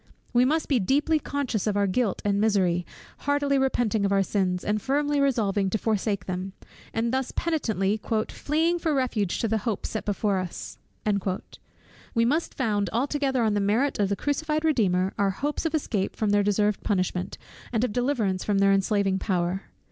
[0.33, 2.87] We must be deeply conscious of our guilt and misery,
[3.19, 6.53] heartily repenting of our sins, and firmly resolving to forsake them:
[6.91, 8.01] and thus penitently
[8.31, 10.79] "fleeing for refuge to the hope set before us,"
[12.15, 16.15] we must found altogether on the merit of the crucified Redeemer our hopes of escape
[16.15, 17.37] from their deserved punishment,
[17.71, 19.65] and of deliverance from their enslaving power.